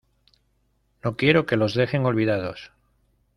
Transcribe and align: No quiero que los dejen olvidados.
No 1.03 1.15
quiero 1.15 1.45
que 1.45 1.57
los 1.57 1.75
dejen 1.75 2.07
olvidados. 2.07 2.71